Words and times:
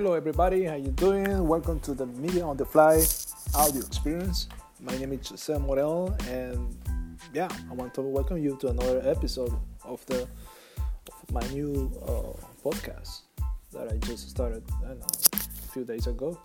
Hello 0.00 0.14
everybody, 0.14 0.64
how 0.64 0.76
you 0.76 0.92
doing? 0.92 1.46
Welcome 1.46 1.78
to 1.80 1.92
the 1.92 2.06
Media 2.06 2.42
on 2.42 2.56
the 2.56 2.64
Fly 2.64 3.04
audio 3.54 3.82
experience. 3.82 4.48
My 4.80 4.96
name 4.96 5.12
is 5.12 5.28
Jose 5.28 5.58
Morel 5.58 6.16
and 6.26 6.74
yeah, 7.34 7.48
I 7.70 7.74
want 7.74 7.92
to 7.96 8.00
welcome 8.00 8.38
you 8.38 8.56
to 8.62 8.68
another 8.68 9.02
episode 9.04 9.52
of 9.84 10.00
the 10.06 10.22
of 10.22 11.32
my 11.34 11.46
new 11.48 11.92
uh, 12.00 12.32
podcast 12.64 13.28
that 13.74 13.92
I 13.92 13.98
just 13.98 14.30
started 14.30 14.62
I 14.86 14.94
know, 14.94 15.06
a 15.34 15.72
few 15.74 15.84
days 15.84 16.06
ago. 16.06 16.40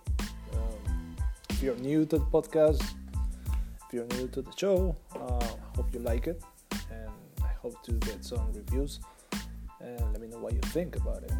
Um, 0.52 1.16
if 1.48 1.62
you're 1.62 1.76
new 1.76 2.04
to 2.04 2.18
the 2.18 2.26
podcast, 2.26 2.82
if 3.86 3.90
you're 3.90 4.06
new 4.18 4.28
to 4.36 4.42
the 4.42 4.52
show, 4.54 4.94
uh, 5.14 5.46
hope 5.74 5.94
you 5.94 6.00
like 6.00 6.26
it 6.26 6.42
and 6.92 7.08
I 7.42 7.54
hope 7.62 7.82
to 7.84 7.92
get 7.92 8.22
some 8.22 8.52
reviews 8.52 9.00
and 9.80 10.12
let 10.12 10.20
me 10.20 10.28
know 10.28 10.40
what 10.40 10.52
you 10.52 10.60
think 10.60 10.96
about 10.96 11.22
it. 11.22 11.32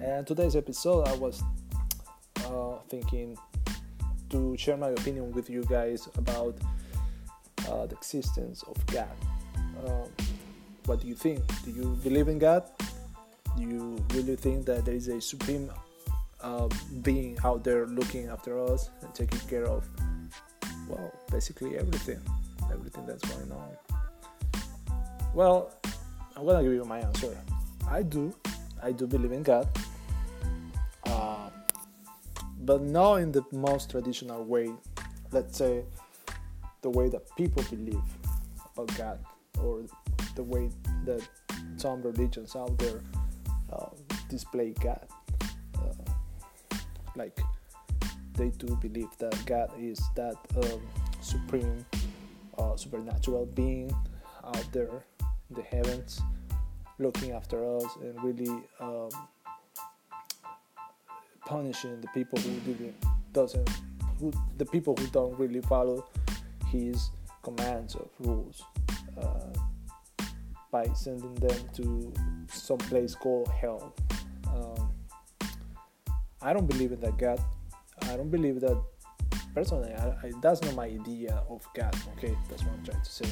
And 0.00 0.24
today's 0.24 0.54
episode, 0.54 1.08
I 1.08 1.14
was 1.16 1.42
uh, 2.46 2.78
thinking 2.88 3.36
to 4.30 4.56
share 4.56 4.76
my 4.76 4.90
opinion 4.90 5.32
with 5.32 5.50
you 5.50 5.64
guys 5.64 6.08
about 6.16 6.56
uh, 7.68 7.86
the 7.86 7.96
existence 7.96 8.62
of 8.62 8.86
God. 8.86 9.10
Um, 9.84 10.08
what 10.84 11.00
do 11.00 11.08
you 11.08 11.16
think? 11.16 11.42
Do 11.64 11.72
you 11.72 11.98
believe 12.04 12.28
in 12.28 12.38
God? 12.38 12.62
Do 13.56 13.62
you 13.62 13.98
really 14.14 14.36
think 14.36 14.66
that 14.66 14.84
there 14.84 14.94
is 14.94 15.08
a 15.08 15.20
supreme 15.20 15.68
uh, 16.42 16.68
being 17.02 17.36
out 17.42 17.64
there 17.64 17.84
looking 17.86 18.28
after 18.28 18.56
us 18.56 18.90
and 19.02 19.12
taking 19.14 19.40
care 19.50 19.66
of, 19.66 19.84
well, 20.88 21.12
basically 21.32 21.76
everything, 21.76 22.20
everything 22.72 23.04
that's 23.04 23.24
going 23.28 23.50
on? 23.50 24.62
Well, 25.34 25.74
I'm 26.36 26.46
gonna 26.46 26.62
give 26.62 26.72
you 26.72 26.84
my 26.84 27.00
answer. 27.00 27.36
I 27.88 28.02
do. 28.02 28.32
I 28.80 28.92
do 28.92 29.08
believe 29.08 29.32
in 29.32 29.42
God. 29.42 29.68
But 32.68 32.82
not 32.82 33.14
in 33.22 33.32
the 33.32 33.42
most 33.50 33.90
traditional 33.90 34.44
way. 34.44 34.68
Let's 35.32 35.56
say 35.56 35.84
the 36.82 36.90
way 36.90 37.08
that 37.08 37.22
people 37.34 37.62
believe 37.70 38.02
about 38.76 38.94
God, 38.98 39.18
or 39.62 39.84
the 40.34 40.42
way 40.42 40.68
that 41.06 41.26
some 41.78 42.02
religions 42.02 42.54
out 42.54 42.76
there 42.76 43.00
uh, 43.72 43.86
display 44.28 44.74
God. 44.82 45.00
Uh, 45.78 46.76
like 47.16 47.40
they 48.34 48.50
do 48.50 48.76
believe 48.76 49.16
that 49.16 49.34
God 49.46 49.70
is 49.80 49.98
that 50.14 50.36
um, 50.62 50.82
supreme, 51.22 51.86
uh, 52.58 52.76
supernatural 52.76 53.46
being 53.46 53.90
out 54.44 54.66
there 54.72 55.06
in 55.48 55.56
the 55.56 55.62
heavens 55.62 56.20
looking 56.98 57.30
after 57.30 57.76
us 57.78 57.86
and 58.02 58.22
really 58.22 58.62
um, 58.80 59.08
punishing 61.48 61.98
the 62.02 62.08
people 62.08 62.38
who 62.38 62.50
didn't 62.60 62.94
doesn't 63.32 63.70
who 64.20 64.30
the 64.58 64.66
people 64.66 64.94
who 64.96 65.06
don't 65.06 65.36
really 65.38 65.62
follow 65.62 66.06
his 66.66 67.10
commands 67.42 67.94
of 67.94 68.10
rules 68.20 68.62
uh, 69.16 69.52
by 70.70 70.84
sending 70.92 71.34
them 71.36 71.58
to 71.74 72.12
some 72.48 72.76
place 72.76 73.14
called 73.14 73.48
hell. 73.48 73.94
Um, 74.48 74.92
I 76.42 76.52
don't 76.52 76.66
believe 76.66 76.92
in 76.92 77.00
that 77.00 77.16
God. 77.16 77.40
I 78.02 78.16
don't 78.16 78.30
believe 78.30 78.60
that 78.60 78.78
personally. 79.54 79.92
I, 79.94 80.08
I, 80.26 80.32
that's 80.42 80.60
not 80.62 80.74
my 80.74 80.84
idea 80.84 81.42
of 81.48 81.66
God. 81.74 81.96
Okay, 82.16 82.36
that's 82.50 82.62
what 82.62 82.74
I'm 82.74 82.84
trying 82.84 83.02
to 83.02 83.10
say. 83.10 83.30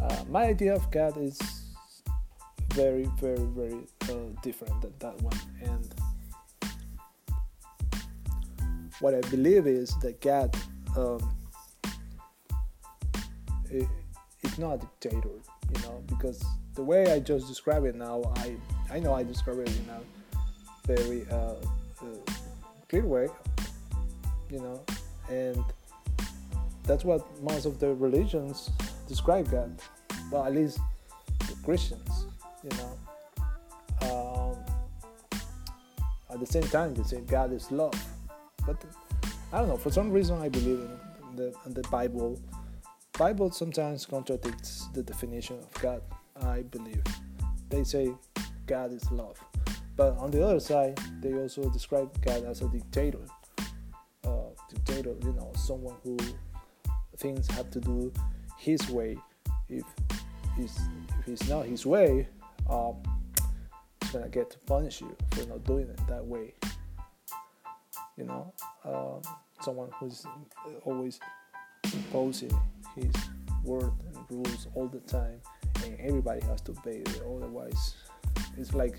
Uh, 0.00 0.24
my 0.30 0.44
idea 0.46 0.74
of 0.74 0.90
God 0.90 1.18
is 1.18 1.38
very, 2.72 3.04
very, 3.20 3.46
very 3.60 3.86
uh, 4.04 4.30
different 4.42 4.80
than 4.80 4.94
that 5.00 5.20
one. 5.20 5.38
And 5.62 5.94
what 9.00 9.14
I 9.14 9.20
believe 9.30 9.66
is 9.66 9.96
that 10.00 10.20
God 10.20 10.56
um, 10.96 11.36
it, 13.70 13.88
not 14.58 14.74
a 14.74 14.78
dictator, 14.78 15.28
you 15.74 15.82
know, 15.82 16.02
because 16.06 16.44
the 16.74 16.82
way 16.82 17.12
I 17.12 17.18
just 17.18 17.48
describe 17.48 17.84
it 17.84 17.96
now, 17.96 18.22
I 18.36 18.56
I 18.90 19.00
know 19.00 19.14
I 19.14 19.24
describe 19.24 19.58
it 19.58 19.68
in 19.68 19.88
a 19.88 20.00
very 20.86 21.26
uh, 21.30 21.54
uh, 22.02 22.32
clear 22.88 23.04
way, 23.04 23.28
you 24.50 24.60
know, 24.60 24.80
and 25.28 25.64
that's 26.84 27.04
what 27.04 27.26
most 27.42 27.66
of 27.66 27.80
the 27.80 27.94
religions 27.94 28.70
describe 29.08 29.50
God. 29.50 29.80
Well, 30.30 30.44
at 30.44 30.54
least 30.54 30.78
the 31.40 31.56
Christians 31.64 32.26
you 32.64 32.70
know. 32.78 32.98
Um, 34.02 34.56
at 36.30 36.40
the 36.40 36.46
same 36.46 36.64
time, 36.64 36.94
they 36.94 37.02
say 37.02 37.20
God 37.20 37.52
is 37.52 37.70
love, 37.70 37.94
but 38.66 38.82
I 39.52 39.58
don't 39.58 39.68
know. 39.68 39.76
For 39.76 39.90
some 39.90 40.10
reason, 40.10 40.40
I 40.40 40.48
believe 40.48 40.80
in 41.30 41.36
the, 41.36 41.54
in 41.66 41.74
the 41.74 41.82
Bible. 41.90 42.40
Bible 43.18 43.50
sometimes 43.52 44.06
contradicts 44.06 44.88
the 44.92 45.02
definition 45.02 45.58
of 45.58 45.72
God. 45.74 46.02
I 46.42 46.62
believe 46.62 47.02
they 47.68 47.84
say 47.84 48.12
God 48.66 48.92
is 48.92 49.08
love, 49.12 49.38
but 49.96 50.16
on 50.18 50.30
the 50.32 50.44
other 50.44 50.58
side, 50.58 50.98
they 51.20 51.32
also 51.34 51.70
describe 51.70 52.10
God 52.22 52.44
as 52.44 52.62
a 52.62 52.68
dictator. 52.68 53.20
Uh, 54.24 54.48
dictator, 54.68 55.14
you 55.22 55.32
know, 55.34 55.52
someone 55.54 55.94
who 56.02 56.16
things 57.18 57.46
have 57.52 57.70
to 57.70 57.80
do 57.80 58.12
his 58.58 58.88
way. 58.90 59.16
If 59.68 59.84
it's, 60.58 60.80
if 61.20 61.28
it's 61.28 61.48
not 61.48 61.66
his 61.66 61.86
way, 61.86 62.26
um, 62.68 62.96
it's 64.02 64.10
gonna 64.10 64.28
get 64.28 64.50
to 64.50 64.58
punish 64.60 65.00
you 65.00 65.14
for 65.30 65.46
not 65.46 65.62
doing 65.64 65.88
it 65.88 66.00
that 66.08 66.24
way. 66.24 66.54
You 68.16 68.24
know, 68.24 68.52
um, 68.84 69.22
someone 69.60 69.90
who's 69.98 70.24
always 70.84 71.18
imposing 71.92 72.52
his 72.94 73.12
word 73.64 73.92
and 74.06 74.16
rules 74.30 74.68
all 74.74 74.88
the 74.88 75.00
time, 75.00 75.40
and 75.84 75.98
everybody 76.00 76.40
has 76.46 76.60
to 76.62 76.72
obey 76.72 76.98
it. 76.98 77.22
Otherwise, 77.22 77.94
it's 78.56 78.74
like 78.74 78.96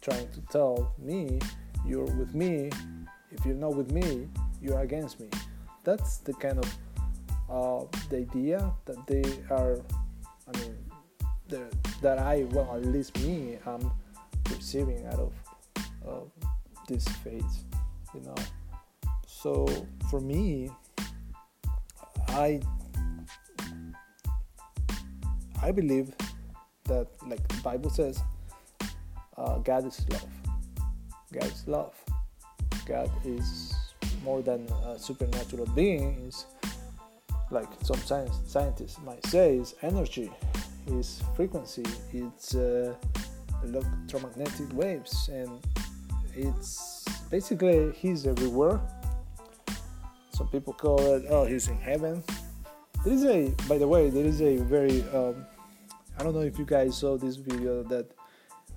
trying 0.00 0.28
to 0.32 0.40
tell 0.50 0.94
me 0.98 1.38
you're 1.86 2.04
with 2.04 2.34
me. 2.34 2.70
If 3.30 3.44
you're 3.44 3.54
not 3.54 3.74
with 3.74 3.92
me, 3.92 4.28
you're 4.60 4.80
against 4.80 5.20
me. 5.20 5.28
That's 5.84 6.18
the 6.18 6.34
kind 6.34 6.58
of 6.58 6.78
uh, 7.50 7.84
the 8.10 8.18
idea 8.18 8.72
that 8.86 9.06
they 9.06 9.24
are. 9.50 9.80
I 10.52 10.58
mean, 10.58 10.76
that 12.02 12.18
I, 12.18 12.46
well, 12.50 12.74
at 12.74 12.84
least 12.84 13.18
me, 13.20 13.58
I'm 13.66 13.90
receiving 14.50 15.04
out 15.06 15.18
of 15.18 15.32
uh, 16.06 16.44
this 16.86 17.06
faith, 17.08 17.64
you 18.14 18.20
know. 18.20 18.34
So 19.26 19.66
for 20.10 20.20
me, 20.20 20.70
I 22.28 22.60
I 25.62 25.72
believe 25.72 26.14
that, 26.84 27.08
like 27.26 27.46
the 27.48 27.60
Bible 27.62 27.90
says, 27.90 28.22
uh, 29.36 29.58
God 29.58 29.86
is 29.86 30.04
love. 30.10 30.26
God 31.32 31.46
is 31.46 31.66
love. 31.66 31.94
God 32.86 33.10
is 33.24 33.74
more 34.24 34.42
than 34.42 34.66
a 34.86 34.98
supernatural 34.98 35.66
being. 35.74 36.26
Is 36.26 36.46
like 37.50 37.68
some 37.82 37.98
science, 37.98 38.36
scientists 38.46 38.98
might 39.04 39.24
say, 39.26 39.56
is 39.56 39.74
energy 39.82 40.30
is 40.90 41.22
frequency, 41.36 41.84
it's 42.12 42.54
uh, 42.54 42.94
electromagnetic 43.64 44.72
waves, 44.72 45.28
and 45.32 45.60
it's 46.34 47.04
basically 47.30 47.92
he's 47.92 48.26
everywhere. 48.26 48.80
Some 50.32 50.48
people 50.48 50.72
call 50.72 51.00
it, 51.14 51.24
oh, 51.28 51.44
he's 51.44 51.68
in 51.68 51.78
heaven. 51.78 52.22
There 53.04 53.12
is 53.12 53.24
a, 53.24 53.54
by 53.68 53.78
the 53.78 53.88
way, 53.88 54.10
there 54.10 54.24
is 54.24 54.40
a 54.40 54.56
very, 54.58 55.02
um, 55.14 55.46
I 56.18 56.22
don't 56.22 56.34
know 56.34 56.42
if 56.42 56.58
you 56.58 56.64
guys 56.64 56.96
saw 56.96 57.16
this 57.16 57.36
video 57.36 57.82
that 57.84 58.10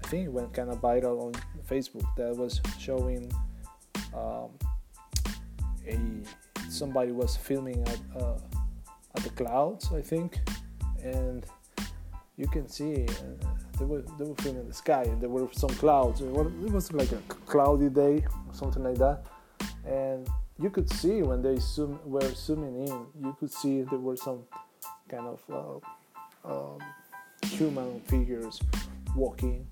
I 0.03 0.07
think 0.07 0.31
went 0.31 0.53
kind 0.53 0.69
of 0.69 0.81
viral 0.81 1.21
on 1.21 1.33
Facebook 1.69 2.05
that 2.17 2.35
was 2.35 2.61
showing 2.79 3.31
um, 4.13 4.49
a 5.87 5.99
somebody 6.69 7.11
was 7.11 7.35
filming 7.35 7.81
at, 7.87 7.99
uh, 8.21 8.37
at 9.15 9.23
the 9.23 9.29
clouds, 9.31 9.89
I 9.93 10.01
think, 10.01 10.39
and 11.03 11.45
you 12.37 12.47
can 12.47 12.67
see 12.67 13.05
uh, 13.05 13.70
they 13.81 13.87
were 13.87 14.03
they 14.19 14.25
were 14.25 14.35
filming 14.35 14.67
the 14.67 14.73
sky 14.73 15.03
and 15.03 15.19
there 15.19 15.29
were 15.29 15.47
some 15.51 15.71
clouds. 15.71 16.21
It 16.21 16.29
was 16.29 16.93
like 16.93 17.11
a 17.11 17.21
cloudy 17.47 17.89
day 17.89 18.23
something 18.53 18.83
like 18.83 18.97
that, 18.99 19.25
and 19.85 20.29
you 20.59 20.69
could 20.69 20.89
see 20.93 21.23
when 21.23 21.41
they 21.41 21.57
zoom, 21.57 21.99
were 22.05 22.31
zooming 22.35 22.87
in, 22.87 23.05
you 23.23 23.35
could 23.39 23.51
see 23.51 23.81
there 23.81 23.97
were 23.97 24.15
some 24.15 24.43
kind 25.09 25.25
of 25.25 25.81
uh, 26.45 26.51
um, 26.53 26.79
human 27.43 28.01
figures 28.01 28.61
walking, 29.15 29.65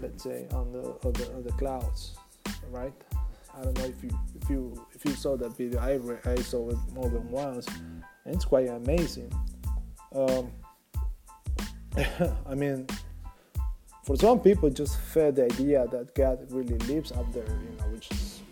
let's 0.00 0.24
say, 0.24 0.48
on 0.52 0.72
the, 0.72 0.82
on 1.04 1.12
the 1.12 1.32
on 1.34 1.42
the 1.44 1.52
clouds, 1.52 2.16
right? 2.70 2.92
I 3.56 3.62
don't 3.62 3.78
know 3.78 3.84
if 3.84 4.02
you 4.02 4.10
if 4.42 4.50
you 4.50 4.86
if 4.92 5.04
you 5.04 5.12
saw 5.12 5.36
that 5.36 5.56
video. 5.56 5.78
I 5.78 6.00
I 6.28 6.36
saw 6.36 6.70
it 6.70 6.78
more 6.92 7.08
than 7.08 7.30
once, 7.30 7.68
and 8.24 8.34
it's 8.34 8.44
quite 8.44 8.68
amazing. 8.68 9.32
Um, 10.14 10.50
I 12.46 12.54
mean, 12.54 12.86
for 14.04 14.16
some 14.16 14.40
people, 14.40 14.70
just 14.70 14.98
fed 14.98 15.36
the 15.36 15.44
idea 15.44 15.86
that 15.88 16.14
God 16.14 16.46
really 16.50 16.78
lives 16.86 17.12
up 17.12 17.32
there, 17.32 17.46
you 17.46 17.76
know, 17.78 17.86
which 17.92 18.10
is 18.10 18.42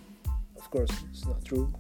of 0.71 0.71
course, 0.71 0.91
it's 1.11 1.27
not 1.27 1.45
true. 1.45 1.73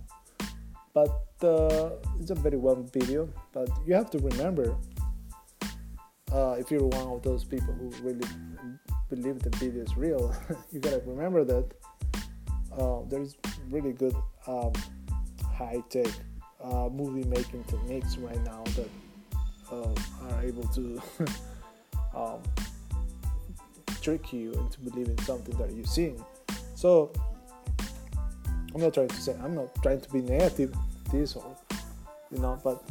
But 0.92 1.10
uh, 1.44 1.90
it's 2.18 2.30
a 2.30 2.34
very 2.34 2.56
well 2.56 2.82
video. 2.92 3.28
But 3.52 3.68
you 3.86 3.94
have 3.94 4.10
to 4.10 4.18
remember, 4.18 4.74
uh, 6.32 6.56
if 6.58 6.72
you're 6.72 6.86
one 6.86 7.06
of 7.06 7.22
those 7.22 7.44
people 7.44 7.72
who 7.74 7.90
really 8.02 8.26
believe 9.08 9.38
the 9.38 9.50
video 9.50 9.84
is 9.84 9.96
real, 9.96 10.34
you 10.72 10.80
gotta 10.80 11.02
remember 11.06 11.44
that 11.44 11.66
uh, 12.76 13.02
there's 13.08 13.36
really 13.68 13.92
good 13.92 14.16
um, 14.48 14.72
high 15.54 15.82
tech 15.88 16.08
uh, 16.64 16.88
movie 16.88 17.28
making 17.28 17.62
techniques 17.64 18.16
right 18.16 18.42
now 18.42 18.64
that 18.74 18.90
uh, 19.70 19.94
are 20.30 20.42
able 20.42 20.66
to 20.68 21.00
um, 22.16 22.42
trick 24.00 24.32
you 24.32 24.52
into 24.52 24.80
believing 24.80 25.18
something 25.22 25.56
that 25.58 25.72
you're 25.72 25.84
seeing. 25.84 26.22
So 26.74 27.12
I'm 28.74 28.80
not 28.80 28.94
trying 28.94 29.08
to 29.08 29.20
say 29.20 29.34
I'm 29.42 29.54
not 29.54 29.74
trying 29.82 30.00
to 30.00 30.10
be 30.10 30.20
negative 30.20 30.74
this 31.12 31.34
or 31.34 31.56
you 32.30 32.38
know, 32.38 32.60
but 32.62 32.82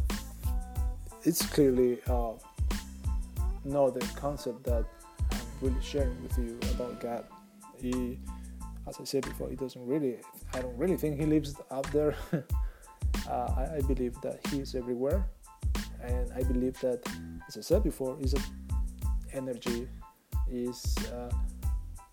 it's 1.23 1.45
clearly 1.45 1.99
uh, 2.07 2.33
not 3.63 3.93
the 3.93 4.05
concept 4.15 4.63
that 4.65 4.85
I'm 5.31 5.39
really 5.61 5.81
sharing 5.81 6.21
with 6.21 6.37
you 6.37 6.57
about 6.75 6.99
God. 6.99 7.25
He, 7.77 8.19
as 8.87 8.99
I 8.99 9.03
said 9.05 9.23
before, 9.23 9.49
he 9.49 9.55
doesn't 9.55 9.85
really. 9.85 10.17
I 10.53 10.61
don't 10.61 10.77
really 10.77 10.97
think 10.97 11.19
he 11.19 11.25
lives 11.25 11.55
out 11.71 11.89
there. 11.91 12.15
uh, 12.33 13.53
I, 13.57 13.77
I, 13.77 13.81
believe 13.87 14.19
that 14.21 14.45
he 14.47 14.59
is 14.59 14.75
everywhere, 14.75 15.25
and 16.03 16.31
I 16.33 16.43
believe 16.43 16.79
that, 16.81 17.01
as 17.47 17.57
I 17.57 17.61
said 17.61 17.83
before, 17.83 18.17
is 18.21 18.33
an 18.33 18.43
energy, 19.33 19.87
is 20.51 20.95
uh, 21.13 21.31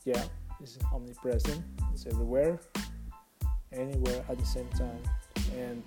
yeah, 0.04 0.22
is 0.62 0.78
omnipresent, 0.92 1.62
it's 1.92 2.06
everywhere, 2.06 2.60
anywhere 3.72 4.24
at 4.28 4.38
the 4.38 4.46
same 4.46 4.68
time, 4.70 5.02
and 5.56 5.82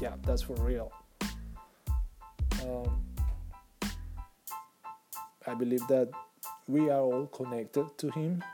yeah, 0.00 0.14
that's 0.22 0.42
for 0.42 0.54
real. 0.54 0.92
Um, 2.62 3.00
I 5.46 5.54
believe 5.54 5.86
that 5.88 6.10
we 6.66 6.90
are 6.90 7.00
all 7.00 7.26
connected 7.26 7.86
to 7.98 8.10
Him, 8.10 8.44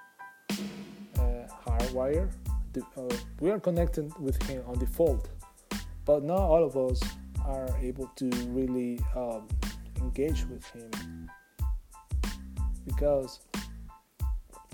uh, 1.19 1.23
hardwire. 1.67 2.31
Uh, 2.97 3.15
we 3.41 3.51
are 3.51 3.59
connected 3.59 4.13
with 4.19 4.41
Him 4.45 4.63
on 4.67 4.79
default, 4.79 5.29
but 6.05 6.23
not 6.23 6.39
all 6.39 6.63
of 6.65 6.77
us 6.77 7.03
are 7.45 7.69
able 7.81 8.07
to 8.17 8.29
really 8.49 9.01
um, 9.15 9.49
engage 10.01 10.45
with 10.47 10.65
Him 10.71 10.91
because 12.87 13.41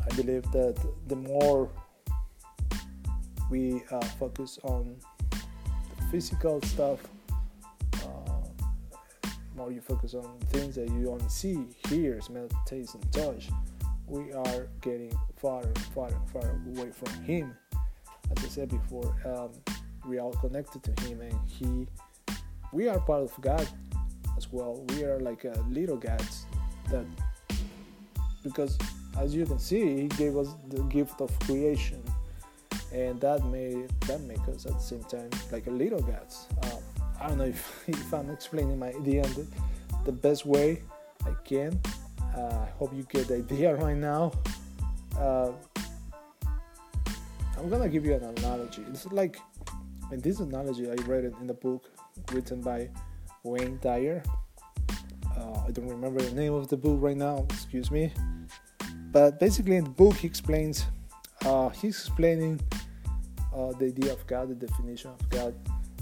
I 0.00 0.14
believe 0.14 0.44
that 0.52 0.76
the 1.08 1.16
more 1.16 1.68
we 3.50 3.82
uh, 3.90 4.00
focus 4.18 4.58
on 4.62 4.96
the 5.30 6.04
physical 6.10 6.60
stuff, 6.62 7.00
uh, 7.94 8.68
more 9.56 9.72
you 9.72 9.80
focus 9.80 10.14
on 10.14 10.38
things 10.50 10.74
that 10.76 10.88
you 10.90 11.10
only 11.10 11.28
see, 11.28 11.66
hear, 11.88 12.20
smell, 12.20 12.48
taste, 12.66 12.94
and 12.94 13.12
touch, 13.12 13.48
we 14.06 14.32
are 14.32 14.68
getting 14.80 15.12
far 15.36 15.62
far 15.94 16.10
far 16.32 16.60
away 16.66 16.90
from 16.90 17.12
Him. 17.24 17.56
As 18.36 18.44
I 18.44 18.48
said 18.48 18.68
before, 18.68 19.14
um, 19.24 19.50
we 20.08 20.18
are 20.18 20.30
connected 20.32 20.82
to 20.84 21.04
Him, 21.04 21.20
and 21.20 21.38
He, 21.46 21.86
we 22.72 22.88
are 22.88 22.98
part 23.00 23.22
of 23.22 23.40
God 23.40 23.66
as 24.36 24.50
well. 24.52 24.84
We 24.90 25.04
are 25.04 25.20
like 25.20 25.44
a 25.44 25.64
little 25.70 25.96
gods 25.96 26.46
that, 26.90 27.04
because 28.42 28.78
as 29.18 29.34
you 29.34 29.46
can 29.46 29.58
see, 29.58 30.02
He 30.02 30.08
gave 30.08 30.36
us 30.36 30.48
the 30.68 30.82
gift 30.84 31.20
of 31.20 31.36
creation 31.40 32.02
and 32.94 33.20
that 33.20 33.44
may 33.46 33.86
that 34.06 34.20
make 34.22 34.46
us 34.48 34.66
at 34.66 34.72
the 34.72 34.80
same 34.80 35.04
time 35.04 35.30
like 35.50 35.66
a 35.66 35.70
little 35.70 36.00
gods. 36.00 36.46
Um, 36.64 36.78
I 37.20 37.28
don't 37.28 37.38
know 37.38 37.44
if, 37.44 37.84
if 37.88 38.12
I'm 38.12 38.30
explaining 38.30 38.78
my 38.78 38.88
idea 38.88 39.22
the, 39.22 39.46
the 40.04 40.12
best 40.12 40.46
way 40.46 40.82
I 41.24 41.32
can. 41.44 41.80
Uh, 42.36 42.66
I 42.66 42.68
hope 42.78 42.94
you 42.94 43.04
get 43.04 43.28
the 43.28 43.36
idea 43.36 43.74
right 43.84 43.96
now. 43.96 44.32
Uh, 45.16 45.52
I'm 47.58 47.68
gonna 47.68 47.88
give 47.88 48.04
you 48.04 48.14
an 48.14 48.24
analogy. 48.24 48.82
It's 48.88 49.06
like, 49.06 49.38
in 50.10 50.20
this 50.20 50.40
analogy, 50.40 50.90
I 50.90 50.94
read 51.06 51.24
it 51.24 51.34
in 51.40 51.46
the 51.46 51.54
book 51.54 51.90
written 52.32 52.60
by 52.60 52.88
Wayne 53.44 53.78
Dyer. 53.80 54.22
Uh, 55.36 55.62
I 55.66 55.70
don't 55.70 55.88
remember 55.88 56.20
the 56.20 56.34
name 56.34 56.54
of 56.54 56.68
the 56.68 56.76
book 56.76 56.98
right 57.00 57.16
now. 57.16 57.46
Excuse 57.50 57.90
me. 57.90 58.12
But 59.12 59.38
basically, 59.38 59.76
in 59.76 59.84
the 59.84 59.90
book, 59.90 60.16
he 60.16 60.26
explains. 60.26 60.86
Uh, 61.44 61.68
he's 61.70 61.98
explaining 61.98 62.60
uh, 63.54 63.72
the 63.72 63.86
idea 63.86 64.12
of 64.12 64.26
God, 64.26 64.48
the 64.48 64.66
definition 64.66 65.10
of 65.10 65.28
God, 65.28 65.54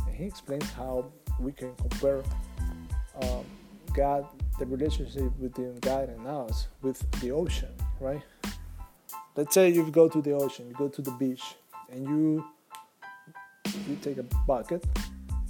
and 0.06 0.14
he 0.14 0.24
explains 0.24 0.70
how 0.72 1.06
we 1.40 1.50
can 1.52 1.74
compare 1.76 2.22
um, 3.22 3.44
God, 3.94 4.26
the 4.58 4.66
relationship 4.66 5.32
between 5.40 5.78
God 5.80 6.10
and 6.10 6.26
us, 6.26 6.68
with 6.82 6.98
the 7.20 7.32
ocean, 7.32 7.70
right? 7.98 8.22
Let's 9.34 9.54
say 9.54 9.70
you 9.70 9.90
go 9.90 10.08
to 10.08 10.20
the 10.20 10.32
ocean, 10.32 10.68
you 10.68 10.74
go 10.74 10.88
to 10.88 11.02
the 11.02 11.12
beach, 11.12 11.56
and 11.90 12.06
you 12.06 12.44
you 13.88 13.96
take 14.02 14.18
a 14.18 14.22
bucket, 14.46 14.84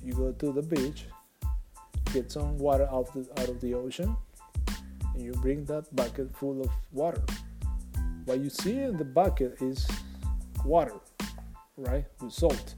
you 0.05 0.15
go 0.15 0.33
to 0.33 0.53
the 0.53 0.63
beach, 0.63 1.07
get 2.13 2.31
some 2.31 2.57
water 2.59 2.89
out 2.91 3.13
the, 3.13 3.27
out 3.41 3.49
of 3.49 3.61
the 3.61 3.75
ocean, 3.75 4.17
and 5.15 5.23
you 5.23 5.33
bring 5.33 5.65
that 5.65 5.95
bucket 5.97 6.35
full 6.37 6.61
of 6.61 6.71
water. 6.93 7.23
What 8.31 8.39
you 8.39 8.49
see 8.49 8.79
in 8.79 8.97
the 8.97 9.05
bucket 9.05 9.61
is 9.61 9.89
water, 10.65 10.95
right? 11.77 12.05
With 12.21 12.33
salt. 12.33 12.77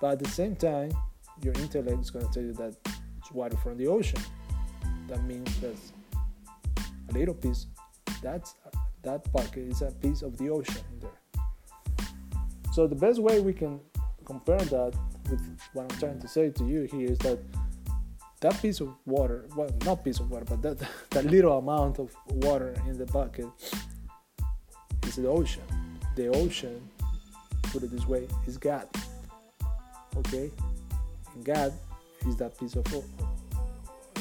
But 0.00 0.14
at 0.14 0.18
the 0.18 0.28
same 0.28 0.56
time, 0.56 0.90
your 1.44 1.54
intellect 1.54 2.00
is 2.00 2.10
going 2.10 2.26
to 2.26 2.32
tell 2.32 2.42
you 2.42 2.54
that 2.54 2.74
it's 3.18 3.30
water 3.30 3.56
from 3.58 3.76
the 3.76 3.86
ocean. 3.86 4.18
That 5.06 5.22
means 5.22 5.60
that 5.60 5.76
a 7.08 7.12
little 7.12 7.34
piece. 7.34 7.68
That's 8.20 8.56
that 9.02 9.32
bucket 9.32 9.58
is 9.58 9.80
a 9.80 9.92
piece 9.92 10.22
of 10.22 10.36
the 10.38 10.50
ocean 10.50 10.82
there. 11.00 11.46
So 12.72 12.88
the 12.88 12.96
best 12.96 13.22
way 13.22 13.40
we 13.40 13.52
can 13.52 13.78
compare 14.24 14.58
that 14.58 14.92
with 15.30 15.56
what 15.74 15.82
I'm 15.84 15.98
trying 16.00 16.18
to 16.18 16.26
say 16.26 16.50
to 16.50 16.64
you 16.64 16.88
here 16.90 17.12
is 17.12 17.18
that 17.18 17.38
that 18.40 18.60
piece 18.60 18.80
of 18.80 18.88
water, 19.06 19.46
well, 19.54 19.70
not 19.84 20.04
piece 20.04 20.18
of 20.18 20.32
water, 20.32 20.46
but 20.46 20.62
that 20.62 20.88
that 21.10 21.26
little 21.26 21.58
amount 21.58 22.00
of 22.00 22.10
water 22.26 22.74
in 22.88 22.98
the 22.98 23.06
bucket 23.06 23.46
is 25.16 25.22
the 25.22 25.28
ocean. 25.28 25.62
The 26.16 26.28
ocean 26.28 26.80
put 27.64 27.82
it 27.82 27.90
this 27.90 28.06
way, 28.06 28.26
is 28.46 28.56
God. 28.56 28.88
Okay? 30.16 30.50
And 31.34 31.44
God 31.44 31.72
is 32.26 32.36
that 32.36 32.58
piece 32.58 32.76
of 32.76 32.86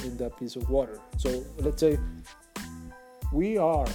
in 0.04 0.18
that 0.18 0.38
piece 0.38 0.56
of 0.56 0.70
water. 0.70 1.00
So 1.18 1.44
let's 1.60 1.80
say 1.80 1.98
we 3.32 3.58
are, 3.58 3.88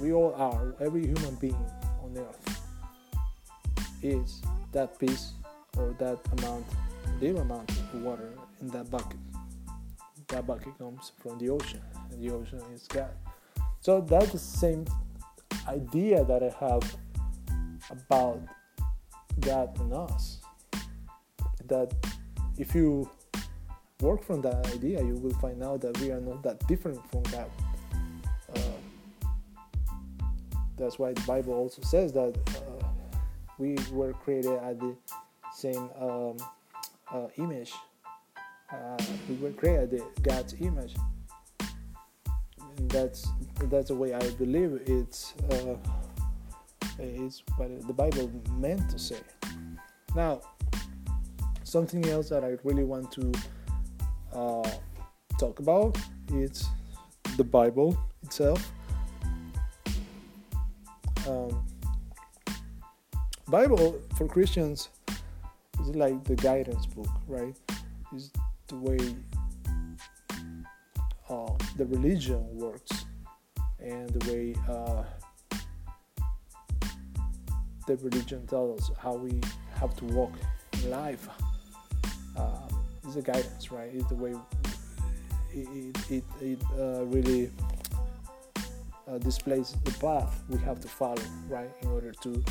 we 0.00 0.12
all 0.12 0.34
are, 0.34 0.74
every 0.80 1.02
human 1.06 1.34
being 1.36 1.66
on 2.02 2.16
earth 2.16 2.60
is 4.02 4.42
that 4.72 4.98
piece 4.98 5.32
or 5.76 5.94
that 5.98 6.18
amount, 6.38 6.64
little 7.20 7.42
amount 7.42 7.70
of 7.70 8.02
water 8.02 8.30
in 8.60 8.68
that 8.68 8.90
bucket. 8.90 9.18
That 10.28 10.46
bucket 10.46 10.78
comes 10.78 11.12
from 11.18 11.38
the 11.38 11.50
ocean, 11.50 11.82
and 12.10 12.22
the 12.22 12.34
ocean 12.34 12.62
is 12.74 12.86
God. 12.88 13.10
So 13.80 14.00
that's 14.00 14.32
the 14.32 14.38
same 14.38 14.86
idea 15.68 16.24
that 16.24 16.42
I 16.42 16.64
have 16.64 16.96
about 17.90 18.40
God 19.40 19.78
and 19.80 19.92
us. 19.92 20.38
That 21.66 21.92
if 22.58 22.74
you 22.74 23.08
work 24.00 24.24
from 24.24 24.42
that 24.42 24.66
idea, 24.74 25.02
you 25.02 25.14
will 25.14 25.34
find 25.34 25.62
out 25.62 25.80
that 25.82 25.98
we 26.00 26.10
are 26.10 26.20
not 26.20 26.42
that 26.42 26.66
different 26.66 27.00
from 27.10 27.22
God. 27.24 27.50
Uh, 28.54 28.60
that's 30.76 30.98
why 30.98 31.12
the 31.12 31.22
Bible 31.22 31.54
also 31.54 31.82
says 31.82 32.12
that 32.12 32.36
uh, 32.48 32.86
we 33.58 33.76
were 33.92 34.12
created 34.12 34.58
at 34.58 34.78
the 34.80 34.96
same 35.54 35.88
um, 36.00 36.36
uh, 37.12 37.28
image. 37.36 37.72
Uh, 38.72 38.96
we 39.28 39.36
were 39.36 39.52
created 39.52 40.00
at 40.00 40.22
God's 40.22 40.54
image. 40.60 40.94
That's 42.88 43.28
that's 43.64 43.88
the 43.88 43.94
way 43.94 44.14
I 44.14 44.30
believe 44.30 44.80
it's 44.86 45.34
uh, 45.50 45.76
is 46.98 47.42
what 47.56 47.86
the 47.86 47.92
Bible 47.92 48.30
meant 48.58 48.88
to 48.90 48.98
say. 48.98 49.20
Now, 50.14 50.40
something 51.64 52.06
else 52.08 52.28
that 52.28 52.44
I 52.44 52.56
really 52.64 52.84
want 52.84 53.10
to 53.12 53.32
uh, 54.34 54.70
talk 55.38 55.58
about 55.58 55.96
is 56.32 56.66
the 57.36 57.44
Bible 57.44 57.96
itself. 58.22 58.72
Um, 61.26 61.64
Bible 63.48 64.00
for 64.16 64.26
Christians 64.26 64.88
is 65.80 65.94
like 65.94 66.24
the 66.24 66.36
guidance 66.36 66.86
book, 66.86 67.08
right? 67.26 67.54
Is 68.14 68.30
the 68.68 68.76
way 68.76 68.98
the 71.76 71.86
religion 71.86 72.44
works 72.52 73.06
and 73.78 74.08
the 74.10 74.32
way 74.32 74.54
uh, 74.68 75.02
the 77.86 77.96
religion 77.96 78.46
tells 78.46 78.80
us 78.80 78.96
how 78.98 79.14
we 79.14 79.40
have 79.74 79.96
to 79.96 80.04
walk 80.06 80.32
in 80.74 80.90
life. 80.90 81.28
Um, 82.36 82.68
it's 83.04 83.16
a 83.16 83.22
guidance, 83.22 83.72
right? 83.72 83.90
It's 83.92 84.08
the 84.08 84.14
way 84.14 84.34
it, 85.52 86.10
it, 86.10 86.24
it 86.40 86.62
uh, 86.78 87.04
really 87.06 87.50
uh, 89.08 89.18
displays 89.18 89.74
the 89.84 89.92
path 89.92 90.42
we 90.48 90.58
have 90.58 90.80
to 90.80 90.88
follow, 90.88 91.22
right, 91.48 91.70
in 91.82 91.88
order 91.88 92.12
to 92.22 92.42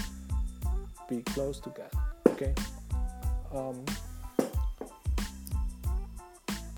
be 1.09 1.21
close 1.23 1.59
to 1.61 1.69
God. 1.69 1.91
Okay. 2.27 2.53
Um, 3.53 3.83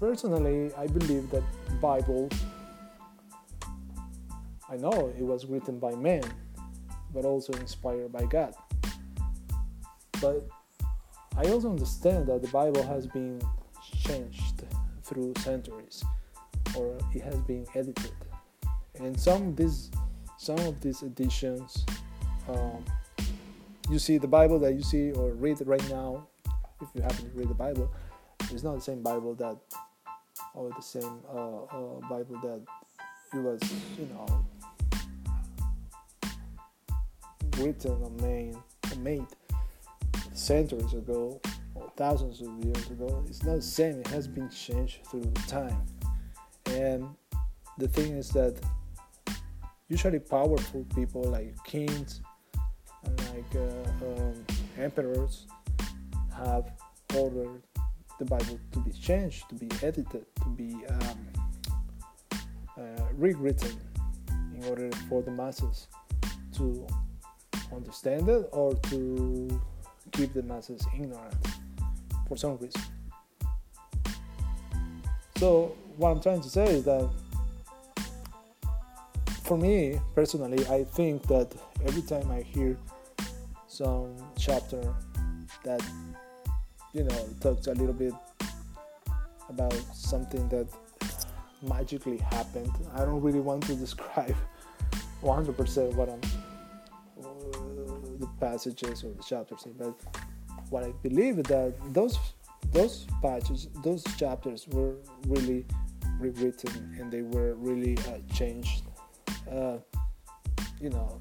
personally, 0.03 0.69
I 0.77 0.85
believe 0.85 1.29
that 1.29 1.43
Bible. 1.79 2.27
I 4.69 4.75
know 4.75 5.13
it 5.17 5.23
was 5.23 5.45
written 5.45 5.79
by 5.79 5.95
men, 5.95 6.23
but 7.13 7.23
also 7.23 7.53
inspired 7.53 8.11
by 8.11 8.25
God. 8.25 8.53
But 10.19 10.45
I 11.37 11.43
also 11.45 11.69
understand 11.69 12.27
that 12.27 12.41
the 12.41 12.49
Bible 12.49 12.83
has 12.83 13.07
been 13.07 13.41
changed 14.05 14.65
through 15.03 15.35
centuries, 15.37 16.03
or 16.75 16.97
it 17.15 17.21
has 17.21 17.39
been 17.51 17.65
edited, 17.73 18.11
and 18.99 19.17
some 19.17 19.47
of 19.47 19.55
these 19.55 19.89
some 20.37 20.59
of 20.59 20.81
these 20.81 21.01
editions, 21.03 21.85
um, 22.49 22.83
you 23.89 23.99
see 23.99 24.17
the 24.17 24.27
Bible 24.27 24.59
that 24.59 24.73
you 24.73 24.83
see 24.83 25.13
or 25.13 25.31
read 25.31 25.65
right 25.65 25.89
now, 25.89 26.27
if 26.81 26.89
you 26.93 27.01
happen 27.01 27.31
to 27.31 27.37
read 27.37 27.47
the 27.47 27.61
Bible, 27.65 27.89
it's 28.51 28.63
not 28.63 28.75
the 28.75 28.81
same 28.81 29.01
Bible 29.01 29.33
that 29.35 29.55
or 30.53 30.69
the 30.75 30.81
same 30.81 31.19
uh, 31.29 31.63
uh, 31.63 31.99
Bible 32.09 32.39
that 32.41 32.61
it 33.33 33.39
was, 33.39 33.61
you 33.97 34.07
know, 34.13 34.45
written 37.57 37.91
or 38.01 38.11
made, 38.21 38.55
made 38.99 39.25
centuries 40.33 40.93
ago 40.93 41.39
or 41.75 41.91
thousands 41.95 42.41
of 42.41 42.49
years 42.63 42.89
ago. 42.89 43.23
It's 43.27 43.43
not 43.43 43.55
the 43.55 43.61
same. 43.61 43.99
It 43.99 44.07
has 44.07 44.27
been 44.27 44.49
changed 44.49 45.05
through 45.05 45.31
time. 45.47 45.81
And 46.67 47.07
the 47.77 47.87
thing 47.87 48.17
is 48.17 48.29
that 48.29 48.59
usually 49.89 50.19
powerful 50.19 50.85
people 50.95 51.23
like 51.23 51.55
kings 51.63 52.21
and 53.03 53.19
like 53.29 53.55
uh, 53.55 54.05
um, 54.05 54.45
emperors 54.77 55.47
have 56.35 56.71
ordered 57.15 57.61
the 58.23 58.29
Bible 58.29 58.59
to 58.71 58.79
be 58.79 58.91
changed, 58.91 59.49
to 59.49 59.55
be 59.55 59.69
edited, 59.81 60.25
to 60.35 60.49
be 60.55 60.75
um, 60.89 61.27
uh, 62.77 62.81
rewritten 63.17 63.75
in 64.55 64.63
order 64.65 64.89
for 65.09 65.21
the 65.21 65.31
masses 65.31 65.87
to 66.55 66.87
understand 67.75 68.29
it 68.29 68.47
or 68.51 68.75
to 68.75 69.61
keep 70.11 70.33
the 70.33 70.43
masses 70.43 70.85
ignorant 70.95 71.35
for 72.27 72.37
some 72.37 72.57
reason. 72.57 72.81
So, 75.37 75.75
what 75.97 76.11
I'm 76.11 76.21
trying 76.21 76.41
to 76.41 76.49
say 76.49 76.65
is 76.65 76.85
that 76.85 77.09
for 79.43 79.57
me 79.57 79.99
personally, 80.15 80.65
I 80.67 80.85
think 80.85 81.23
that 81.27 81.53
every 81.85 82.03
time 82.03 82.31
I 82.31 82.41
hear 82.41 82.77
some 83.67 84.15
chapter 84.37 84.93
that 85.65 85.81
you 86.93 87.03
know 87.03 87.29
talks 87.41 87.67
a 87.67 87.73
little 87.73 87.93
bit 87.93 88.13
about 89.49 89.73
something 89.93 90.47
that 90.49 90.67
magically 91.61 92.17
happened, 92.17 92.71
I 92.93 92.99
don't 92.99 93.21
really 93.21 93.39
want 93.39 93.63
to 93.63 93.75
describe 93.85 94.35
100% 95.21 95.95
what 95.95 96.09
I'm 96.09 96.21
the 98.19 98.27
passages 98.39 99.03
or 99.03 99.11
the 99.11 99.23
chapters, 99.23 99.67
but 99.77 99.93
what 100.69 100.83
I 100.83 100.91
believe 101.01 101.39
is 101.39 101.45
that 101.45 101.73
those 101.93 102.17
those 102.71 103.05
passages, 103.21 103.67
those 103.83 104.03
chapters 104.17 104.67
were 104.69 104.95
really 105.27 105.65
rewritten 106.19 106.95
and 106.99 107.11
they 107.11 107.21
were 107.21 107.53
really 107.55 107.97
uh, 108.09 108.19
changed, 108.33 108.83
uh, 109.51 109.77
you 110.81 110.89
know, 110.89 111.19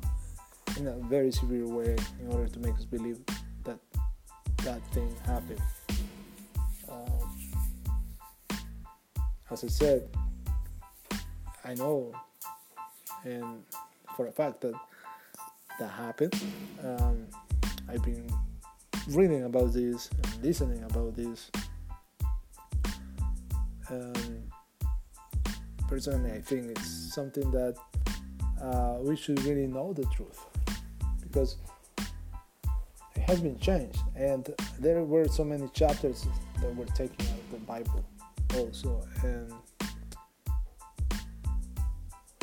in 0.79 0.87
a 0.87 0.97
very 1.09 1.31
severe 1.31 1.67
way 1.67 1.97
in 2.21 2.29
order 2.31 2.49
to 2.49 2.59
make 2.61 2.75
us 2.75 2.85
believe 2.85 3.19
that 3.65 3.79
that 4.65 4.81
thing 4.93 5.15
happened. 5.27 5.63
Um, 6.89 7.29
as 9.51 9.65
I 9.65 9.69
said, 9.69 10.09
I 11.65 11.75
know, 11.75 12.13
and 13.25 13.63
for 14.17 14.27
a 14.27 14.33
fact 14.33 14.61
that 14.63 14.75
that 15.79 15.91
happened. 15.91 16.35
Um, 16.85 17.27
I've 17.89 18.03
been 18.05 18.29
reading 19.09 19.45
about 19.45 19.73
this 19.73 20.09
and 20.23 20.45
listening 20.45 20.83
about 20.85 21.17
this. 21.17 21.51
Um, 23.91 24.43
personally, 25.89 26.33
I 26.33 26.41
think 26.41 26.71
it's 26.71 27.15
something 27.15 27.51
that 27.51 27.77
uh, 28.63 28.99
we 29.01 29.17
should 29.17 29.43
really 29.43 29.67
know 29.67 29.93
the 29.93 30.05
truth 30.07 30.41
because 31.21 31.57
has 33.23 33.41
been 33.41 33.59
changed, 33.59 34.01
and 34.17 34.55
there 34.79 35.03
were 35.05 35.29
so 35.29 35.45
many 35.45 35.69
chapters 35.69 36.27
that 36.61 36.75
were 36.75 36.87
taken 36.87 37.27
out 37.27 37.33
of 37.33 37.51
the 37.51 37.59
Bible 37.59 38.05
also, 38.57 39.03
and 39.23 39.53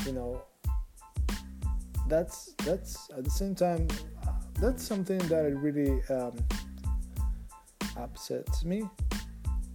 you 0.06 0.14
know 0.14 0.42
that's 2.08 2.54
that's 2.66 3.10
at 3.16 3.24
the 3.24 3.30
same 3.30 3.54
time 3.54 3.88
that's 4.60 4.84
something 4.84 5.20
that 5.30 5.56
really 5.56 6.02
um, 6.10 6.34
upsets 7.98 8.66
me 8.66 8.84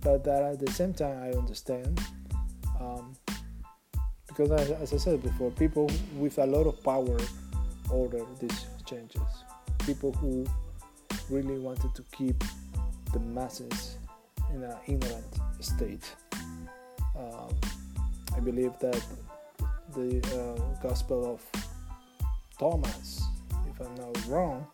but 0.01 0.25
that 0.25 0.43
at 0.43 0.59
the 0.59 0.73
same 0.73 0.93
time 0.93 1.17
i 1.23 1.31
understand 1.37 2.01
um, 2.81 3.13
because 4.27 4.51
as, 4.51 4.71
as 4.73 4.95
i 4.95 4.97
said 4.97 5.23
before 5.23 5.51
people 5.53 5.89
with 6.17 6.39
a 6.39 6.47
lot 6.47 6.67
of 6.67 6.83
power 6.83 7.17
order 7.91 8.25
these 8.41 8.67
changes. 8.85 9.23
People 9.87 10.13
who 10.13 10.47
really 11.31 11.59
wanted 11.59 11.95
to 11.95 12.03
keep 12.17 12.43
the 13.13 13.21
masses 13.21 13.99
in 14.53 14.63
an 14.63 14.77
ignorant 14.87 15.25
state 15.61 16.15
um, 17.17 17.55
i 18.37 18.41
believe 18.41 18.73
that 18.81 19.03
the 19.95 20.19
uh, 20.35 20.83
gospel 20.83 21.35
of 21.35 21.65
Thomas, 22.59 23.23
if 23.69 23.81
I'm 23.81 23.95
not 23.97 24.27
wrong, 24.27 24.67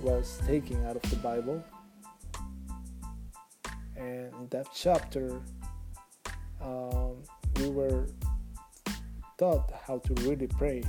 was 0.00 0.40
taken 0.46 0.84
out 0.86 0.96
of 0.96 1.02
the 1.10 1.16
Bible. 1.16 1.62
And 3.96 4.32
in 4.34 4.48
that 4.50 4.66
chapter, 4.74 5.40
um, 6.60 7.22
we 7.56 7.68
were 7.68 8.06
taught 9.38 9.72
how 9.86 9.98
to 9.98 10.14
really 10.22 10.48
pray. 10.48 10.82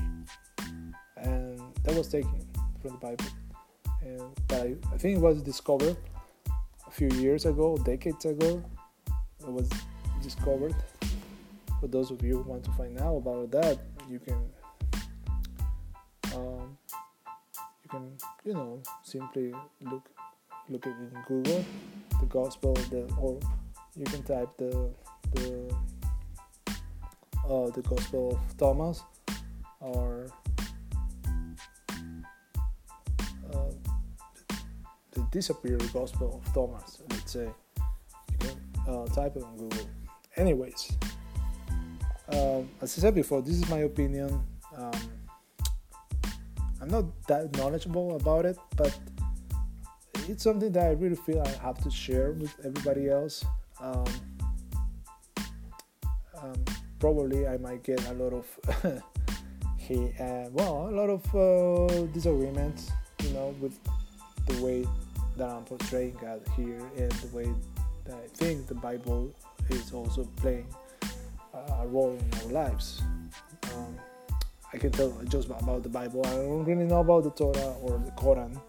And 1.17 1.59
that 1.83 1.95
was 1.95 2.07
taken 2.07 2.41
from 2.81 2.91
the 2.91 2.97
Bible. 2.97 3.25
But 4.47 4.61
I, 4.61 4.75
I 4.93 4.97
think 4.97 5.17
it 5.17 5.21
was 5.21 5.41
discovered 5.41 5.97
a 6.87 6.91
few 6.91 7.09
years 7.09 7.45
ago, 7.45 7.77
decades 7.77 8.25
ago. 8.25 8.63
It 9.41 9.51
was 9.51 9.69
discovered. 10.21 10.75
For 11.79 11.87
those 11.87 12.11
of 12.11 12.23
you 12.23 12.37
who 12.37 12.49
want 12.49 12.63
to 12.65 12.71
find 12.71 12.99
out 12.99 13.17
about 13.17 13.51
that, 13.51 13.79
you 14.09 14.19
can 14.19 14.39
um, 16.35 16.77
you 17.83 17.89
can 17.89 18.17
you 18.45 18.53
know 18.53 18.81
simply 19.03 19.53
look 19.81 20.09
look 20.69 20.87
at 20.87 20.93
it 20.93 21.13
in 21.13 21.21
Google 21.27 21.65
the 22.23 22.29
gospel 22.29 22.71
of 22.71 22.89
the 22.89 23.03
or 23.19 23.37
you 23.95 24.05
can 24.05 24.23
type 24.23 24.49
the 24.57 24.89
the 25.33 25.75
uh, 27.49 27.69
the 27.71 27.81
gospel 27.81 28.31
of 28.33 28.57
Thomas 28.57 29.03
or 29.81 30.27
the 35.33 35.39
disappeared 35.39 35.93
gospel 35.93 36.41
of 36.45 36.53
Thomas 36.53 37.01
let's 37.09 37.31
say 37.31 37.49
you 38.31 38.37
can 38.39 38.57
uh, 38.87 39.05
type 39.07 39.35
it 39.35 39.43
on 39.43 39.57
Google 39.57 39.87
anyways 40.37 40.97
um, 42.29 42.69
as 42.81 42.97
I 42.97 43.01
said 43.01 43.15
before 43.15 43.41
this 43.41 43.55
is 43.55 43.69
my 43.69 43.79
opinion 43.79 44.43
um, 44.77 44.91
I'm 46.83 46.89
not 46.89 47.05
that 47.27 47.55
knowledgeable 47.55 48.17
about 48.17 48.45
it, 48.45 48.57
but 48.75 48.93
it's 50.27 50.43
something 50.43 50.69
that 50.73 50.83
I 50.83 50.91
really 50.91 51.15
feel 51.15 51.41
I 51.41 51.47
have 51.65 51.81
to 51.81 51.89
share 51.89 52.33
with 52.33 52.53
everybody 52.61 53.09
else. 53.09 53.45
Um, 53.79 54.03
um, 56.41 56.65
probably 56.99 57.47
I 57.47 57.55
might 57.55 57.83
get 57.83 58.05
a 58.09 58.13
lot 58.15 58.33
of 58.33 58.45
he, 59.77 60.11
uh, 60.19 60.49
well, 60.51 60.89
a 60.89 60.91
lot 60.91 61.09
of 61.09 61.23
uh, 61.33 62.05
disagreements, 62.07 62.91
you 63.23 63.29
know, 63.29 63.55
with 63.61 63.79
the 64.47 64.61
way 64.61 64.85
that 65.37 65.49
I'm 65.49 65.63
portraying 65.63 66.17
God 66.21 66.41
here 66.55 66.79
and 66.97 67.11
the 67.11 67.35
way 67.35 67.49
that 68.05 68.15
I 68.15 68.27
think 68.33 68.67
the 68.67 68.75
Bible 68.75 69.33
is 69.69 69.93
also 69.93 70.25
playing 70.35 70.67
a 71.53 71.87
role 71.87 72.17
in 72.17 72.39
our 72.41 72.63
lives. 72.63 73.01
Um, 73.75 73.95
I 74.73 74.77
can 74.77 74.91
tell 74.91 75.13
just 75.29 75.49
about 75.49 75.83
the 75.83 75.89
Bible. 75.89 76.25
I 76.25 76.31
don't 76.31 76.65
really 76.65 76.85
know 76.85 76.99
about 76.99 77.23
the 77.23 77.31
Torah 77.31 77.75
or 77.81 77.99
the 77.99 78.11
Quran, 78.11 78.59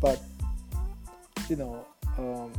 but 0.00 0.20
you 1.48 1.56
know, 1.56 1.86
um, 2.18 2.52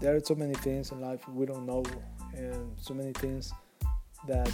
there 0.00 0.14
are 0.14 0.20
so 0.20 0.34
many 0.34 0.54
things 0.54 0.92
in 0.92 1.00
life 1.00 1.26
we 1.28 1.46
don't 1.46 1.64
know, 1.64 1.84
and 2.34 2.72
so 2.78 2.94
many 2.94 3.12
things 3.14 3.52
that 4.28 4.50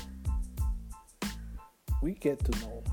we 2.03 2.13
get 2.13 2.39
to 2.45 2.51
know, 2.61 2.85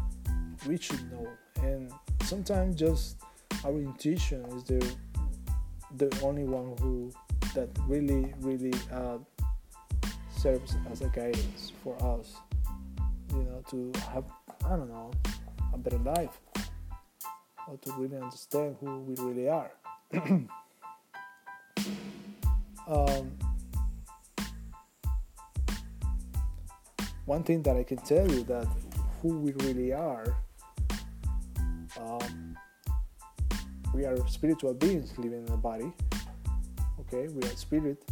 we 0.68 0.77
should 0.77 1.12
know, 1.12 1.27
and 1.63 1.91
sometimes 2.24 2.75
just 2.75 3.17
our 3.65 3.77
intuition 3.77 4.46
is 4.55 4.63
the 4.63 4.96
the 5.98 6.10
only 6.24 6.43
one 6.43 6.75
who 6.82 7.12
that 7.53 7.70
really 7.88 8.34
really 8.39 8.74
uh, 8.91 9.17
serves 10.36 10.75
as 10.91 11.01
a 11.01 11.08
guidance 11.10 11.72
for 11.84 11.96
us 12.03 12.36
you 13.32 13.43
know 13.43 13.63
to 13.70 13.91
have 14.12 14.25
i 14.65 14.75
don't 14.75 14.89
know 14.89 15.12
a 15.74 15.77
better 15.77 16.00
life 16.00 16.39
or 17.67 17.77
to 17.77 17.91
really 17.93 18.17
understand 18.17 18.75
who 18.79 19.00
we 19.00 19.15
really 19.24 19.50
are. 19.50 19.72
Um, 22.86 23.32
one 27.24 27.43
thing 27.43 27.63
that 27.63 27.77
i 27.77 27.84
can 27.84 27.96
tell 28.00 28.29
you 28.29 28.43
that 28.43 28.67
who 29.22 29.39
we 29.39 29.53
really 29.53 29.93
are 29.93 30.36
um, 32.00 32.57
we 33.93 34.05
are 34.05 34.17
spiritual 34.27 34.73
beings 34.73 35.13
living 35.17 35.45
in 35.45 35.53
a 35.53 35.57
body 35.57 35.93
okay? 37.13 37.27
We 37.27 37.43
are 37.43 37.55
spirit 37.55 38.03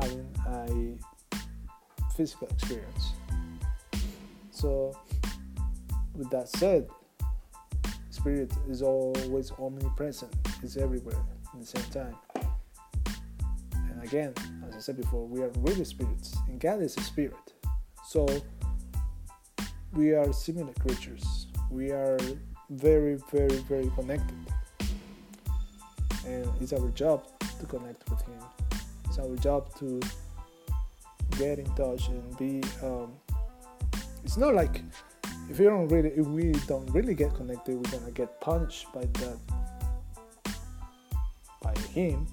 having 0.00 0.26
a 0.46 2.12
physical 2.16 2.48
experience. 2.48 3.12
So 4.50 4.96
with 6.14 6.30
that 6.30 6.48
said 6.48 6.88
spirit 8.10 8.52
is 8.68 8.82
always 8.82 9.50
omnipresent 9.58 10.32
it's 10.62 10.76
everywhere 10.76 11.16
at 11.16 11.60
the 11.60 11.66
same 11.66 11.90
time. 11.90 12.16
And 13.74 14.02
again 14.02 14.34
as 14.68 14.76
i 14.76 14.78
said 14.78 14.96
before 14.96 15.26
we 15.26 15.42
are 15.42 15.50
really 15.58 15.84
spirits 15.84 16.36
and 16.48 16.60
god 16.60 16.82
is 16.82 16.96
a 16.96 17.02
spirit. 17.02 17.54
So 18.06 18.26
we 19.92 20.12
are 20.12 20.32
similar 20.32 20.72
creatures. 20.74 21.46
We 21.70 21.90
are 21.90 22.18
very 22.72 23.16
very 23.30 23.56
very 23.68 23.90
connected. 23.94 24.36
And 26.26 26.48
it's 26.60 26.72
our 26.72 26.88
job 26.90 27.26
to 27.60 27.66
connect 27.66 28.08
with 28.08 28.22
him. 28.22 28.42
It's 29.06 29.18
our 29.18 29.36
job 29.36 29.74
to 29.78 30.00
get 31.38 31.58
in 31.58 31.66
touch 31.74 32.08
and 32.08 32.38
be 32.38 32.62
um, 32.82 33.12
it's 34.24 34.36
not 34.36 34.54
like 34.54 34.82
if 35.50 35.58
you 35.58 35.66
don't 35.66 35.88
really 35.88 36.10
if 36.10 36.26
we 36.26 36.52
don't 36.66 36.86
really 36.92 37.14
get 37.14 37.34
connected 37.34 37.74
we're 37.74 37.98
gonna 37.98 38.12
get 38.12 38.40
punished 38.40 38.86
by 38.92 39.04
that 39.20 39.38
by 41.62 41.74
him. 41.94 42.26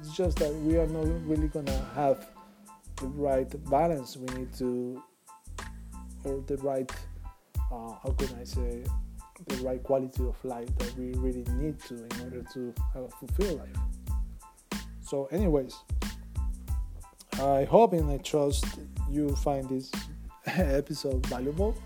It's 0.00 0.16
just 0.16 0.38
that 0.38 0.52
we 0.54 0.76
are 0.78 0.86
not 0.86 1.06
really 1.26 1.48
gonna 1.48 1.86
have 1.94 2.26
the 2.96 3.06
right 3.06 3.70
balance. 3.70 4.16
We 4.16 4.26
need 4.34 4.52
to 4.54 5.02
or 6.24 6.42
the 6.46 6.56
right 6.58 6.90
uh, 7.72 7.94
how 8.02 8.14
can 8.18 8.28
i 8.38 8.44
say 8.44 8.84
the 9.48 9.56
right 9.56 9.82
quality 9.82 10.24
of 10.24 10.36
life 10.44 10.68
that 10.78 10.96
we 10.96 11.14
really 11.14 11.44
need 11.54 11.80
to 11.80 11.94
in 11.94 12.20
order 12.24 12.42
to 12.52 12.72
have 12.94 13.04
a 13.04 13.08
fulfilled 13.08 13.58
life. 13.58 14.84
So, 15.00 15.26
anyways, 15.26 15.76
I 17.40 17.64
hope 17.64 17.92
and 17.92 18.10
I 18.10 18.18
trust 18.18 18.64
you 19.10 19.34
find 19.36 19.68
this 19.68 19.90
episode 20.46 21.26
valuable. 21.26 21.76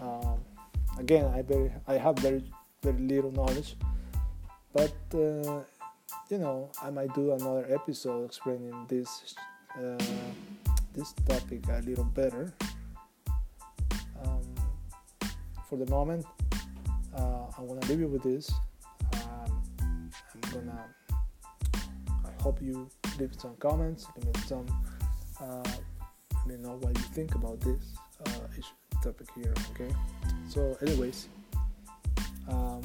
Um, 0.00 0.38
again, 0.98 1.26
I 1.34 1.42
very 1.42 1.72
I 1.86 1.94
have 1.94 2.18
very 2.18 2.44
very 2.82 2.98
little 2.98 3.32
knowledge, 3.32 3.76
but 4.72 4.94
uh, 5.14 5.62
you 6.28 6.38
know 6.38 6.70
I 6.82 6.90
might 6.90 7.14
do 7.14 7.32
another 7.32 7.66
episode 7.70 8.26
explaining 8.26 8.74
this 8.88 9.34
uh, 9.78 9.98
this 10.92 11.12
topic 11.26 11.66
a 11.68 11.80
little 11.80 12.04
better 12.04 12.52
for 15.74 15.84
the 15.84 15.90
moment, 15.90 16.24
uh, 17.16 17.46
I'm 17.58 17.66
gonna 17.66 17.84
leave 17.88 17.98
you 17.98 18.06
with 18.06 18.22
this. 18.22 18.52
Um, 19.14 20.10
I'm 20.32 20.52
gonna. 20.52 20.84
I 22.08 22.42
hope 22.42 22.62
you 22.62 22.88
leave 23.18 23.32
some 23.36 23.56
comments, 23.56 24.06
leave 24.24 24.44
some. 24.46 24.66
Uh, 25.40 25.64
let 26.32 26.46
me 26.46 26.56
know 26.62 26.76
what 26.80 26.96
you 26.96 27.04
think 27.12 27.34
about 27.34 27.60
this 27.60 27.82
uh, 28.24 29.02
topic 29.02 29.26
here. 29.34 29.52
Okay. 29.72 29.92
So, 30.48 30.76
anyways, 30.80 31.28
um, 32.48 32.82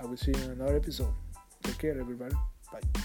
I 0.00 0.04
will 0.04 0.16
see 0.16 0.32
you 0.32 0.42
in 0.44 0.50
another 0.50 0.76
episode. 0.76 1.14
Take 1.62 1.78
care, 1.78 2.00
everybody. 2.00 2.34
Bye. 2.72 3.00